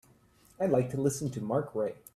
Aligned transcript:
I'd 0.59 0.71
like 0.71 0.89
to 0.89 0.97
listen 0.99 1.29
to 1.29 1.41
mark 1.41 1.75
rae 1.75 1.93